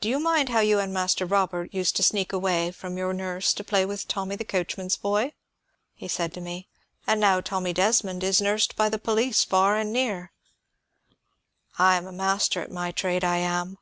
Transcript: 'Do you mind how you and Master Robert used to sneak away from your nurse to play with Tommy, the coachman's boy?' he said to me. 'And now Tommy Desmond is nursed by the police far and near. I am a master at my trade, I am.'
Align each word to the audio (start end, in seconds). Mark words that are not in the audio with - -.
'Do 0.00 0.08
you 0.08 0.18
mind 0.18 0.48
how 0.48 0.58
you 0.58 0.80
and 0.80 0.92
Master 0.92 1.24
Robert 1.24 1.72
used 1.72 1.94
to 1.94 2.02
sneak 2.02 2.32
away 2.32 2.72
from 2.72 2.98
your 2.98 3.12
nurse 3.14 3.54
to 3.54 3.62
play 3.62 3.86
with 3.86 4.08
Tommy, 4.08 4.34
the 4.34 4.44
coachman's 4.44 4.96
boy?' 4.96 5.32
he 5.94 6.08
said 6.08 6.34
to 6.34 6.40
me. 6.40 6.66
'And 7.06 7.20
now 7.20 7.40
Tommy 7.40 7.72
Desmond 7.72 8.24
is 8.24 8.40
nursed 8.42 8.74
by 8.74 8.88
the 8.88 8.98
police 8.98 9.44
far 9.44 9.76
and 9.76 9.92
near. 9.92 10.32
I 11.78 11.94
am 11.94 12.08
a 12.08 12.10
master 12.10 12.62
at 12.62 12.72
my 12.72 12.90
trade, 12.90 13.22
I 13.22 13.36
am.' 13.36 13.78